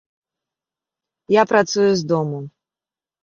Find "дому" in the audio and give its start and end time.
2.13-2.39